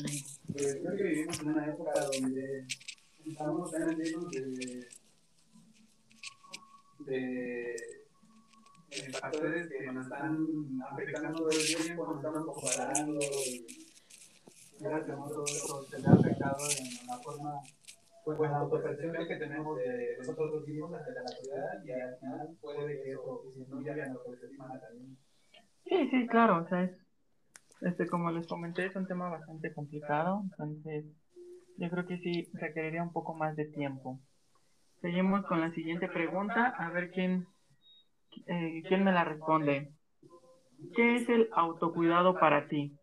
pues 0.52 0.78
creo 0.82 0.96
que 0.96 1.02
vivimos 1.02 1.40
en 1.40 1.48
una 1.48 1.66
época 1.66 1.92
donde 2.12 2.66
estamos 3.26 3.70
tan 3.70 3.96
llenos 3.96 4.30
de, 4.30 4.88
de, 7.00 7.76
de, 8.90 9.12
factores 9.12 9.68
que 9.68 9.92
nos 9.92 10.04
están 10.04 10.46
afectando 10.90 11.38
todo 11.38 11.50
el 11.50 11.66
tiempo, 11.66 12.06
nos 12.06 12.16
estamos 12.16 12.44
comparando 12.44 13.20
y 13.46 13.91
mira 14.82 15.04
que 15.04 15.12
todo 15.12 15.44
eso 15.44 15.86
se 15.90 15.98
le 16.00 16.08
ha 16.08 16.12
afectado 16.12 16.58
en 16.78 17.06
la 17.06 17.18
forma, 17.18 17.62
pues 18.24 18.38
la 18.40 18.58
autopercepción 18.58 19.26
que 19.28 19.36
tenemos 19.36 19.78
de 19.78 20.16
nosotros 20.18 20.66
mismos 20.66 20.94
ante 20.94 21.12
la 21.12 21.28
sociedad 21.28 21.84
y 21.84 21.90
al 21.92 22.18
final 22.18 22.56
puede 22.60 23.02
que 23.02 23.12
eso 23.12 23.42
disminuya 23.54 24.06
la 24.06 24.12
autoestima 24.12 24.80
también. 24.80 25.16
Sí, 25.84 26.08
sí, 26.10 26.26
claro, 26.26 26.64
o 26.64 26.68
sea, 26.68 26.82
es, 26.82 26.92
este, 27.82 28.06
como 28.06 28.30
les 28.30 28.46
comenté, 28.46 28.86
es 28.86 28.96
un 28.96 29.06
tema 29.06 29.28
bastante 29.28 29.72
complicado, 29.72 30.42
entonces 30.44 31.04
yo 31.76 31.90
creo 31.90 32.06
que 32.06 32.18
sí 32.18 32.50
requeriría 32.54 33.02
un 33.02 33.12
poco 33.12 33.34
más 33.34 33.54
de 33.56 33.66
tiempo. 33.66 34.18
Seguimos 35.00 35.44
con 35.46 35.60
la 35.60 35.72
siguiente 35.72 36.08
pregunta, 36.08 36.74
a 36.78 36.90
ver 36.90 37.10
quién, 37.10 37.46
eh, 38.46 38.82
quién 38.86 39.04
me 39.04 39.12
la 39.12 39.24
responde. 39.24 39.92
¿Qué 40.94 41.16
es 41.16 41.28
el 41.28 41.48
autocuidado 41.52 42.38
para 42.38 42.68
ti? 42.68 42.96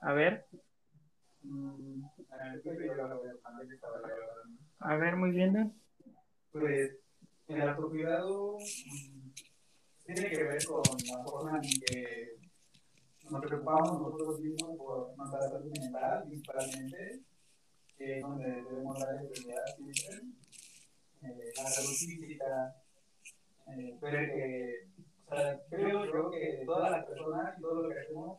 A 0.00 0.12
ver. 0.12 0.46
A 4.78 4.96
ver, 4.96 5.16
muy 5.16 5.30
bien. 5.30 5.74
Pues 6.50 6.96
el 7.48 7.62
autocuidado 7.62 8.58
tiene 10.04 10.30
que 10.30 10.42
ver 10.44 10.64
con 10.66 10.82
la 10.82 11.24
forma 11.24 11.56
en 11.56 11.62
que 11.62 12.36
nos 13.30 13.40
preocupamos 13.40 14.00
nosotros 14.00 14.40
mismos 14.40 14.76
por 14.76 15.16
nuestra 15.16 15.48
salud 15.48 15.72
mental, 15.78 16.24
principalmente 16.26 17.20
que 17.96 18.16
es 18.18 18.22
donde 18.22 18.44
debemos 18.46 18.98
dar 18.98 19.16
prioridad 19.16 19.64
siempre. 19.76 20.28
Eh, 21.22 21.52
la 21.56 21.70
salud 21.70 21.90
física, 21.90 22.76
eh, 23.68 23.96
ver 24.00 24.34
que, 24.34 24.88
o 25.26 25.36
sea, 25.36 25.60
creo 25.70 26.04
yo 26.06 26.30
que 26.30 26.62
todas 26.66 26.90
las 26.90 27.06
personas 27.06 27.58
y 27.58 27.62
todo 27.62 27.82
lo 27.82 27.88
que 27.88 28.00
hacemos 28.00 28.38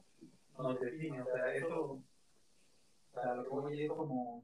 nos 0.57 0.79
define, 0.79 1.21
o 1.21 1.25
sea, 1.25 1.55
eso, 1.55 2.03
sea, 3.21 3.35
lo 3.35 3.43
que 3.43 3.49
voy 3.49 3.83
es 3.83 3.91
como, 3.91 4.43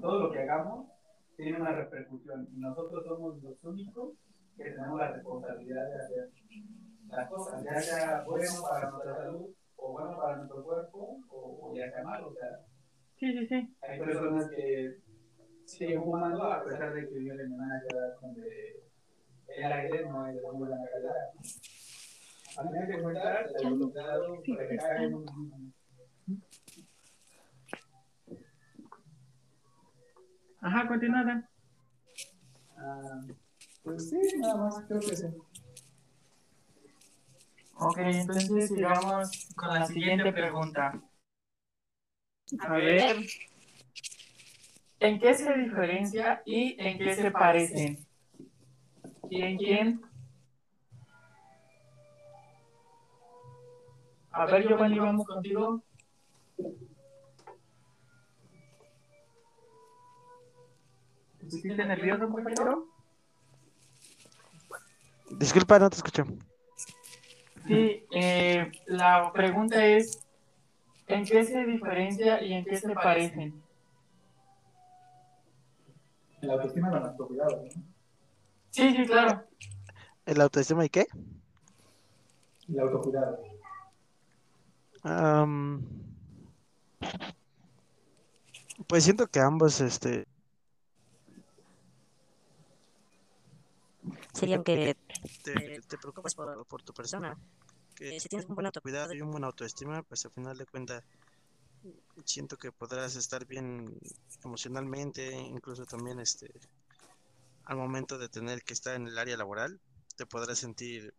todo 0.00 0.20
lo 0.20 0.32
que 0.32 0.40
hagamos 0.40 0.88
tiene 1.36 1.60
una 1.60 1.72
repercusión 1.72 2.48
y 2.52 2.58
nosotros 2.58 3.04
somos 3.04 3.42
los 3.42 3.62
únicos 3.62 4.14
que 4.56 4.64
tenemos 4.64 4.98
la 4.98 5.12
responsabilidad 5.12 5.86
de 5.86 5.94
hacer 5.94 6.30
las 7.08 7.28
cosas, 7.28 7.62
ya 7.62 7.80
sea 7.80 8.24
bueno 8.24 8.50
para 8.68 8.90
nuestra 8.90 9.16
salud 9.16 9.50
o 9.76 9.92
bueno 9.92 10.16
para 10.16 10.36
nuestro 10.38 10.64
cuerpo 10.64 11.20
o, 11.28 11.74
ya 11.74 11.90
sea 11.90 12.02
malo, 12.02 12.28
o 12.28 12.34
sea, 12.34 12.60
Sí, 13.18 13.32
sí, 13.32 13.46
sí. 13.46 13.76
Hay 13.80 13.98
personas 13.98 14.50
que 14.50 14.98
siguen 15.64 16.02
fumando 16.02 16.42
a 16.42 16.62
pesar 16.62 16.92
de 16.92 17.08
que 17.08 17.14
viven 17.14 17.40
en 17.40 17.52
una 17.52 17.80
ciudad 17.80 18.14
donde 18.20 18.82
el 19.48 19.72
aire 19.72 20.04
no 20.04 20.26
es 20.26 20.34
de 20.34 20.42
muy 20.42 20.68
buena 20.68 20.76
calidad. 20.92 21.14
A 22.58 22.62
mí 22.64 22.86
que 22.86 23.02
cuentas, 23.02 23.52
el 23.58 23.66
autocuidado 23.66 24.42
para 24.46 24.68
que 24.68 24.76
cada 24.76 25.08
uno 25.08 25.24
Ajá, 30.66 30.88
continúa. 30.88 31.48
Ah, 32.76 33.24
pues 33.84 34.10
sí, 34.10 34.18
nada 34.38 34.56
más, 34.56 34.84
creo 34.88 35.00
que 35.00 35.14
sí. 35.14 35.26
Ok, 37.78 37.98
entonces 37.98 38.68
sigamos 38.68 39.48
con 39.54 39.74
la 39.74 39.86
siguiente 39.86 40.32
pregunta. 40.32 41.00
A 42.58 42.72
ver. 42.72 43.16
¿En 44.98 45.20
qué 45.20 45.34
se 45.34 45.56
diferencia 45.56 46.42
y 46.44 46.74
en 46.80 46.98
qué 46.98 47.14
se 47.14 47.30
parecen? 47.30 48.04
¿Y 49.30 49.42
en 49.42 49.58
quién? 49.58 50.02
A 54.32 54.46
ver, 54.46 54.66
Giovanni, 54.66 54.98
vamos 54.98 55.28
contigo. 55.28 55.84
¿Te 61.50 61.56
pusiste 61.56 61.84
nervioso, 61.84 62.28
compañero? 62.28 62.86
Disculpa, 65.30 65.78
no 65.78 65.90
te 65.90 65.96
escuché. 65.96 66.24
Sí, 67.66 68.06
eh, 68.12 68.70
la 68.86 69.32
pregunta 69.32 69.84
es, 69.84 70.26
¿En 71.08 71.24
qué 71.24 71.44
se 71.44 71.64
diferencia 71.64 72.42
y 72.42 72.52
en 72.52 72.64
qué 72.64 72.76
se 72.78 72.92
parecen? 72.92 73.62
El 76.40 76.50
autoestima 76.50 76.90
y 76.92 76.96
el 76.96 77.02
autocuidado, 77.04 77.62
¿no? 77.62 77.82
Sí, 78.70 78.96
sí, 78.96 79.06
claro. 79.06 79.44
¿El 80.26 80.40
autoestima 80.40 80.84
y 80.84 80.88
qué? 80.88 81.06
El 82.68 82.80
autocuidado. 82.80 83.38
Um, 85.04 85.82
pues 88.88 89.04
siento 89.04 89.28
que 89.28 89.38
ambos, 89.38 89.80
este... 89.80 90.26
Serían 94.36 94.62
que 94.62 94.96
te, 95.44 95.80
te 95.80 95.98
preocupas 95.98 96.34
por, 96.34 96.66
por 96.66 96.82
tu 96.82 96.92
persona 96.92 97.36
que 97.96 98.20
si 98.20 98.28
tienes 98.28 98.46
un 98.48 98.54
buen 98.54 98.66
autocuidado 98.66 99.14
y 99.14 99.22
un 99.22 99.30
buen 99.30 99.44
autoestima, 99.44 100.02
pues 100.02 100.24
al 100.26 100.30
final 100.30 100.56
de 100.56 100.66
cuentas 100.66 101.02
siento 102.24 102.56
que 102.56 102.72
podrás 102.72 103.16
estar 103.16 103.46
bien 103.46 103.98
emocionalmente, 104.44 105.32
incluso 105.32 105.86
también 105.86 106.20
este 106.20 106.52
al 107.64 107.76
momento 107.76 108.16
de 108.18 108.28
tener 108.28 108.62
que 108.62 108.74
estar 108.74 108.94
en 108.94 109.08
el 109.08 109.18
área 109.18 109.36
laboral, 109.36 109.80
te 110.16 110.24
podrás 110.24 110.58
sentir 110.58 111.12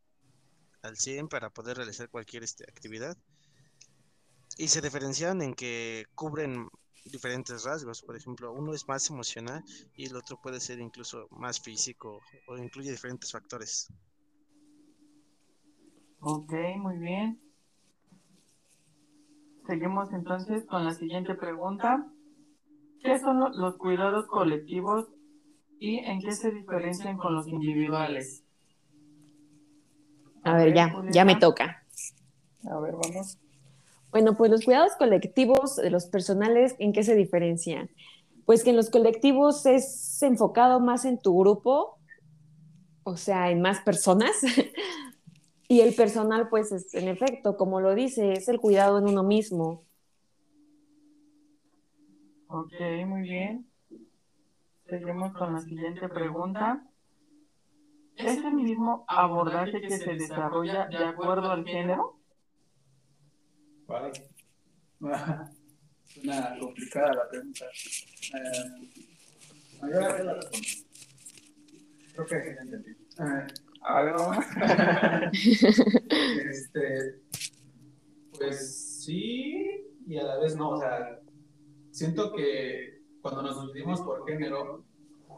al 0.81 0.95
100 0.95 1.27
para 1.27 1.49
poder 1.49 1.77
realizar 1.77 2.09
cualquier 2.09 2.43
este, 2.43 2.63
actividad. 2.63 3.17
y 4.57 4.69
se 4.69 4.81
diferencian 4.81 5.41
en 5.41 5.53
que 5.53 6.05
cubren 6.15 6.69
diferentes 7.11 7.63
rasgos. 7.63 8.01
Por 8.03 8.15
ejemplo, 8.15 8.51
uno 8.53 8.73
es 8.73 8.87
más 8.87 9.09
emocional 9.09 9.63
y 9.95 10.05
el 10.05 10.15
otro 10.15 10.37
puede 10.41 10.59
ser 10.59 10.79
incluso 10.79 11.27
más 11.31 11.59
físico 11.59 12.21
o 12.47 12.57
incluye 12.57 12.91
diferentes 12.91 13.31
factores. 13.31 13.87
Ok, 16.21 16.53
muy 16.77 16.97
bien. 16.99 17.39
Seguimos 19.67 20.13
entonces 20.13 20.65
con 20.65 20.83
la 20.83 20.95
siguiente 20.95 21.35
pregunta. 21.35 22.07
¿Qué 23.01 23.19
son 23.19 23.39
lo- 23.39 23.49
los 23.49 23.77
cuidados 23.77 24.27
colectivos 24.27 25.07
y 25.79 25.99
en 25.99 26.21
qué 26.21 26.33
se 26.33 26.51
diferencian 26.51 27.17
con 27.17 27.35
los 27.35 27.47
individuales? 27.47 28.43
A 30.43 30.53
ver, 30.57 30.73
ya, 30.73 30.85
ya 31.09 31.25
me 31.25 31.35
toca. 31.35 31.83
A 32.71 32.79
ver, 32.79 32.93
vamos. 32.95 33.37
Bueno, 34.11 34.35
pues 34.37 34.49
los 34.49 34.63
cuidados 34.63 34.93
colectivos 34.97 35.75
de 35.75 35.89
los 35.89 36.05
personales, 36.07 36.75
¿en 36.79 36.93
qué 36.93 37.03
se 37.03 37.15
diferencian? 37.15 37.89
Pues 38.45 38.63
que 38.63 38.69
en 38.69 38.77
los 38.77 38.89
colectivos 38.89 39.65
es 39.65 40.21
enfocado 40.23 40.79
más 40.79 41.05
en 41.05 41.19
tu 41.21 41.37
grupo, 41.37 41.99
o 43.03 43.17
sea, 43.17 43.51
en 43.51 43.61
más 43.61 43.81
personas. 43.81 44.31
y 45.67 45.81
el 45.81 45.93
personal, 45.93 46.47
pues, 46.49 46.71
es, 46.71 46.93
en 46.93 47.07
efecto, 47.09 47.57
como 47.57 47.81
lo 47.81 47.93
dice, 47.95 48.33
es 48.33 48.47
el 48.47 48.59
cuidado 48.59 48.99
en 48.99 49.07
uno 49.09 49.23
mismo. 49.23 49.83
Ok, 52.47 52.79
muy 53.05 53.23
bien. 53.23 53.69
Seguimos 54.89 55.33
con 55.33 55.53
la 55.53 55.59
siguiente 55.59 56.07
pregunta. 56.07 56.81
¿Es 58.15 58.37
el 58.37 58.53
mismo 58.53 59.03
abordaje 59.07 59.81
que 59.81 59.97
se 59.97 60.15
desarrolla 60.15 60.87
de 60.87 61.05
acuerdo 61.05 61.51
al 61.51 61.65
género? 61.65 62.15
Vale. 63.87 64.11
Suena 66.05 66.57
complicada 66.59 67.13
la 67.13 67.29
pregunta. 67.29 67.65
Eh, 68.33 68.89
no, 69.81 69.87
la-. 69.89 70.39
Creo 72.13 72.25
que 72.25 72.55
ya 72.55 72.61
entendí. 72.61 72.91
Eh, 72.91 73.47
a 73.81 74.01
ver, 74.01 74.13
vamos. 74.13 74.45
este, 76.49 77.21
pues 78.37 79.03
sí, 79.03 79.87
y 80.07 80.17
a 80.17 80.23
la 80.23 80.39
vez 80.39 80.55
no. 80.55 80.71
O 80.71 80.79
sea, 80.79 81.19
siento 81.91 82.33
que 82.33 83.01
cuando 83.21 83.43
nos 83.43 83.67
dividimos 83.67 84.01
por 84.01 84.27
género 84.27 84.83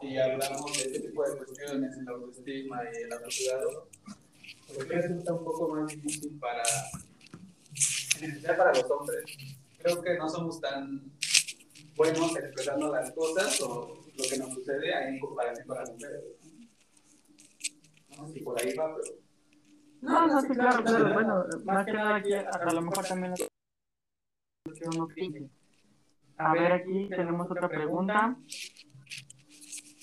y 0.02 0.16
hablamos 0.16 0.72
de 0.72 0.82
este 0.82 1.00
tipo 1.08 1.22
de 1.28 1.36
cuestiones, 1.36 1.96
el 1.98 2.08
autoestima 2.08 2.80
y 2.84 3.02
el 3.04 3.12
autocuidado, 3.12 3.88
pues 4.74 4.88
resulta 4.88 5.34
un 5.34 5.44
poco 5.44 5.68
más 5.68 5.88
difícil 5.88 6.38
para 6.40 6.62
en 8.18 8.30
especial 8.30 8.56
para 8.56 8.72
los 8.72 8.90
hombres. 8.90 9.24
Creo 9.78 10.02
que 10.02 10.18
no 10.18 10.28
somos 10.28 10.60
tan 10.60 11.12
buenos 11.96 12.36
expresando 12.36 12.92
las 12.92 13.12
cosas 13.12 13.60
o 13.62 14.00
lo 14.16 14.24
que 14.28 14.38
nos 14.38 14.54
sucede 14.54 14.94
ahí 14.94 15.14
en 15.14 15.20
comparación 15.20 15.66
con 15.66 15.78
las 15.78 15.90
mujeres. 15.90 16.22
No 18.16 18.26
sé 18.26 18.32
si 18.34 18.40
por 18.40 18.60
ahí 18.60 18.74
va, 18.74 18.94
pero. 18.94 19.14
No, 20.02 20.26
no, 20.26 20.40
sí, 20.40 20.48
claro, 20.48 20.82
claro. 20.82 21.12
Bueno, 21.12 21.44
más 21.64 21.84
que 21.84 21.92
nada 21.92 22.16
aquí, 22.16 22.32
a, 22.32 22.72
lo 22.72 22.82
mejor 22.82 23.06
también 23.06 23.34
lo 24.64 24.74
que 24.74 24.88
uno 24.94 25.06
piense. 25.08 25.50
A 26.38 26.54
ver, 26.54 26.72
aquí 26.72 27.08
tenemos 27.10 27.50
otra 27.50 27.68
pregunta. 27.68 28.36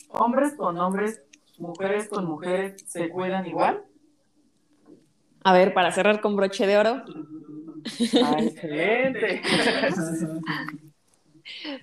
¿Hombres 0.09 0.53
con 0.55 0.77
hombres, 0.77 1.23
mujeres 1.57 2.07
con 2.09 2.25
mujeres, 2.25 2.83
se 2.87 3.09
cuidan 3.09 3.47
igual? 3.47 3.83
A 5.43 5.53
ver, 5.53 5.73
para 5.73 5.91
cerrar 5.91 6.21
con 6.21 6.35
broche 6.35 6.67
de 6.67 6.77
oro, 6.77 7.03
Ah, 8.23 8.37
excelente. 8.41 9.41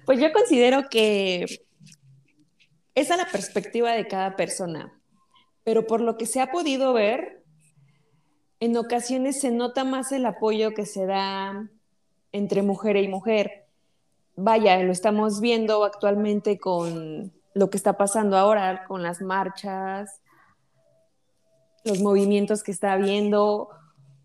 Pues 0.04 0.20
yo 0.20 0.30
considero 0.30 0.90
que 0.90 1.46
esa 2.94 3.14
es 3.14 3.18
la 3.18 3.26
perspectiva 3.32 3.92
de 3.92 4.06
cada 4.06 4.36
persona, 4.36 4.92
pero 5.64 5.86
por 5.86 6.02
lo 6.02 6.18
que 6.18 6.26
se 6.26 6.42
ha 6.42 6.50
podido 6.50 6.92
ver, 6.92 7.42
en 8.60 8.76
ocasiones 8.76 9.40
se 9.40 9.50
nota 9.50 9.84
más 9.84 10.12
el 10.12 10.26
apoyo 10.26 10.74
que 10.74 10.84
se 10.84 11.06
da 11.06 11.68
entre 12.30 12.62
mujer 12.62 12.96
y 12.96 13.08
mujer. 13.08 13.66
Vaya, 14.36 14.82
lo 14.82 14.92
estamos 14.92 15.40
viendo 15.40 15.84
actualmente 15.84 16.58
con 16.58 17.32
lo 17.54 17.70
que 17.70 17.76
está 17.76 17.96
pasando 17.96 18.36
ahora, 18.36 18.84
con 18.84 19.02
las 19.02 19.22
marchas, 19.22 20.20
los 21.84 22.00
movimientos 22.00 22.62
que 22.62 22.72
está 22.72 22.92
habiendo, 22.92 23.68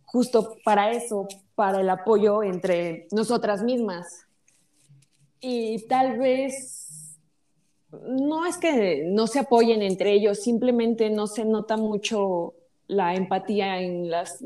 justo 0.05 0.57
para 0.63 0.91
eso, 0.91 1.27
para 1.59 1.81
el 1.81 1.89
apoyo 1.89 2.41
entre 2.41 3.09
nosotras 3.11 3.63
mismas. 3.63 4.25
Y 5.41 5.85
tal 5.89 6.17
vez 6.17 7.19
no 7.91 8.45
es 8.45 8.55
que 8.55 9.03
no 9.05 9.27
se 9.27 9.39
apoyen 9.39 9.81
entre 9.81 10.13
ellos, 10.13 10.41
simplemente 10.41 11.09
no 11.09 11.27
se 11.27 11.43
nota 11.43 11.75
mucho 11.75 12.53
la 12.87 13.13
empatía 13.13 13.81
en 13.81 14.09
las 14.09 14.45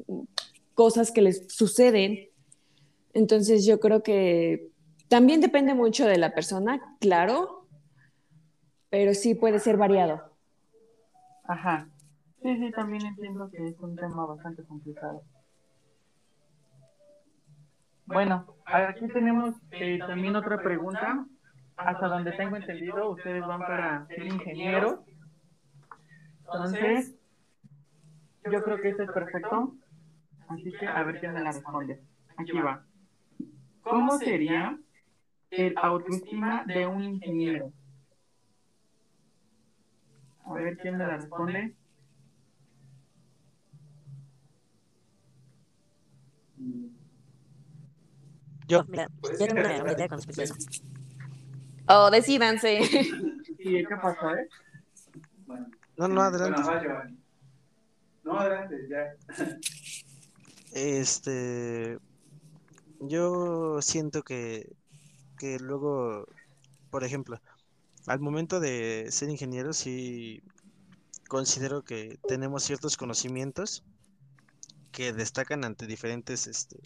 cosas 0.73 1.11
que 1.11 1.21
les 1.21 1.53
suceden. 1.53 2.29
Entonces 3.13 3.63
yo 3.63 3.79
creo 3.79 4.01
que 4.01 4.71
también 5.07 5.39
depende 5.39 5.75
mucho 5.75 6.07
de 6.07 6.17
la 6.17 6.33
persona, 6.33 6.81
claro, 6.99 7.67
pero 8.89 9.13
sí 9.13 9.35
puede 9.35 9.59
ser 9.59 9.77
variado. 9.77 10.19
Ajá. 11.43 11.87
Sí, 12.41 12.57
sí, 12.57 12.71
también 12.71 13.05
entiendo 13.05 13.51
que 13.51 13.67
es 13.67 13.79
un 13.81 13.95
tema 13.95 14.25
bastante 14.25 14.63
complicado. 14.63 15.21
Bueno, 18.13 18.45
aquí 18.65 19.07
tenemos 19.07 19.55
eh, 19.71 19.97
también 19.99 20.35
otra 20.35 20.61
pregunta. 20.61 21.25
Hasta 21.75 22.07
donde 22.07 22.31
tengo 22.33 22.55
entendido, 22.55 23.09
ustedes 23.09 23.41
van 23.45 23.59
para 23.59 24.05
ser 24.05 24.27
ingenieros. 24.27 24.99
Entonces, 26.45 27.15
yo 28.51 28.63
creo 28.63 28.79
que 28.79 28.89
esto 28.89 29.03
es 29.03 29.11
perfecto. 29.11 29.73
Así 30.47 30.71
que 30.79 30.87
a 30.87 31.01
ver 31.03 31.19
quién 31.19 31.33
me 31.33 31.41
la 31.41 31.51
responde. 31.51 31.99
Aquí 32.37 32.59
va. 32.59 32.85
¿Cómo 33.81 34.17
sería 34.19 34.77
el 35.49 35.75
autoestima 35.81 36.63
de 36.65 36.85
un 36.85 37.03
ingeniero? 37.03 37.71
A 40.45 40.53
ver 40.53 40.77
quién 40.77 40.97
me 40.97 41.07
la 41.07 41.17
responde. 41.17 41.75
Yo, 48.73 48.83
Mira, 48.87 49.07
yo 49.21 49.37
tengo 49.37 49.61
una, 49.61 49.83
una 49.83 49.93
idea 49.93 50.07
con 50.07 50.17
respecto 50.17 50.41
a 50.41 50.43
eso. 50.45 50.55
Oh, 51.87 52.09
decídanse. 52.09 52.79
¿Y 53.59 53.85
qué 53.85 53.95
pasó, 54.01 54.35
eh? 54.35 54.49
Bueno, 55.45 55.67
no, 55.97 56.07
no, 56.07 56.21
adelante. 56.21 56.59
Bueno, 56.63 56.75
va, 56.75 56.83
Giovanni. 56.83 57.17
No, 58.23 58.39
adelante, 58.39 58.75
ya. 58.89 59.15
Este, 60.71 61.99
yo 62.99 63.79
siento 63.83 64.23
que, 64.23 64.75
que 65.37 65.59
luego, 65.59 66.25
por 66.89 67.03
ejemplo, 67.03 67.39
al 68.07 68.19
momento 68.21 68.59
de 68.59 69.05
ser 69.11 69.29
ingeniero, 69.29 69.73
sí 69.73 70.41
considero 71.27 71.83
que 71.83 72.17
tenemos 72.27 72.63
ciertos 72.63 72.97
conocimientos 72.97 73.83
que 74.91 75.13
destacan 75.13 75.63
ante 75.63 75.85
diferentes 75.85 76.47
este, 76.47 76.79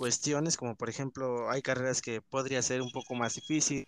cuestiones, 0.00 0.56
como 0.56 0.76
por 0.76 0.88
ejemplo, 0.88 1.50
hay 1.50 1.60
carreras 1.60 2.00
que 2.00 2.22
podría 2.22 2.62
ser 2.62 2.80
un 2.80 2.90
poco 2.90 3.14
más 3.14 3.34
difícil, 3.34 3.86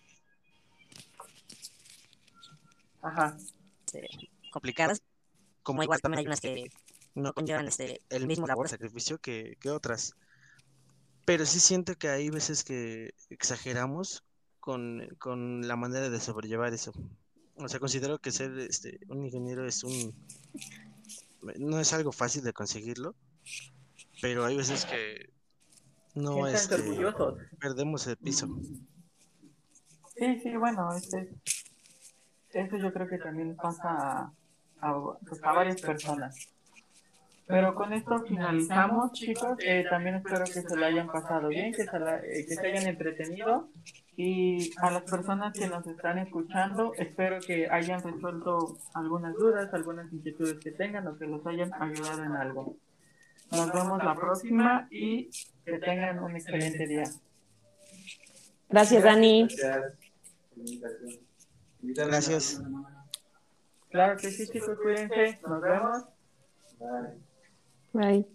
Ajá. 3.00 3.38
Complicadas, 4.50 5.00
como 5.62 5.78
como 5.78 5.82
igual 5.84 6.02
también 6.02 6.18
hay 6.18 6.26
unas 6.26 6.42
que 6.42 6.70
no 7.14 7.32
conllevan 7.32 7.66
este, 7.66 8.02
el 8.10 8.26
mismo 8.26 8.46
labor 8.46 8.68
sacrificio 8.68 9.16
que, 9.16 9.56
que 9.58 9.70
otras. 9.70 10.14
Pero 11.24 11.46
sí 11.46 11.60
siento 11.60 11.96
que 11.96 12.10
hay 12.10 12.28
veces 12.28 12.62
que 12.62 13.14
exageramos 13.30 14.22
con, 14.60 15.08
con 15.18 15.66
la 15.66 15.76
manera 15.76 16.10
de 16.10 16.20
sobrellevar 16.20 16.74
eso. 16.74 16.92
O 17.54 17.68
sea, 17.68 17.80
considero 17.80 18.18
que 18.18 18.32
ser 18.32 18.58
este, 18.58 19.00
un 19.08 19.24
ingeniero 19.24 19.66
es 19.66 19.82
un... 19.82 20.14
No 21.58 21.80
es 21.80 21.94
algo 21.94 22.12
fácil 22.12 22.44
de 22.44 22.52
conseguirlo, 22.52 23.14
pero 24.20 24.44
hay 24.44 24.58
veces 24.58 24.84
que 24.84 25.31
no 26.14 26.34
Siéntanse 26.34 26.56
este, 26.56 26.74
orgullosos. 26.74 27.34
perdemos 27.60 28.06
el 28.06 28.16
piso. 28.16 28.48
Sí, 30.16 30.40
sí, 30.42 30.56
bueno, 30.56 30.92
este, 30.94 31.30
eso 32.50 32.76
yo 32.76 32.92
creo 32.92 33.08
que 33.08 33.18
también 33.18 33.56
pasa 33.56 33.88
a, 33.90 34.32
a- 34.80 35.18
pues, 35.26 35.42
a 35.42 35.52
varias 35.52 35.80
personas. 35.80 36.48
Pero 37.46 37.74
con 37.74 37.92
esto 37.92 38.20
finalizamos, 38.20 39.12
chicos. 39.12 39.58
Eh, 39.64 39.84
también 39.90 40.14
espero 40.16 40.44
que 40.44 40.62
se 40.62 40.76
lo 40.76 40.86
hayan 40.86 41.08
pasado 41.08 41.48
bien, 41.48 41.72
que 41.72 41.84
se, 41.84 41.98
la- 41.98 42.18
eh, 42.18 42.46
que 42.46 42.54
se 42.54 42.66
hayan 42.66 42.86
entretenido. 42.86 43.68
Y 44.16 44.70
a 44.78 44.90
las 44.90 45.02
personas 45.02 45.52
que 45.54 45.66
nos 45.66 45.86
están 45.86 46.18
escuchando, 46.18 46.92
espero 46.94 47.40
que 47.40 47.68
hayan 47.68 48.02
resuelto 48.02 48.78
algunas 48.94 49.34
dudas, 49.34 49.72
algunas 49.74 50.12
inquietudes 50.12 50.58
que 50.60 50.70
tengan 50.72 51.06
o 51.08 51.18
que 51.18 51.26
los 51.26 51.44
hayan 51.46 51.72
ayudado 51.82 52.22
en 52.22 52.32
algo. 52.32 52.76
Nos 53.52 53.70
vemos 53.70 54.02
la 54.02 54.14
próxima 54.14 54.88
y 54.90 55.30
que 55.64 55.78
tengan 55.78 56.18
un 56.20 56.34
excelente 56.34 56.86
día. 56.86 57.04
Gracias, 58.70 59.04
Dani. 59.04 59.46
Gracias. 61.82 62.62
Claro 63.90 64.16
que 64.16 64.30
sí, 64.30 64.48
chicos, 64.48 64.78
cuídense. 64.82 65.38
Nos 65.46 65.60
vemos. 65.60 66.04
Bye. 67.92 68.26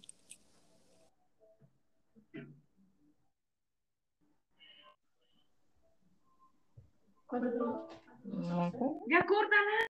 No. 8.24 8.72
Ya 9.10 9.26
córtala. 9.26 9.88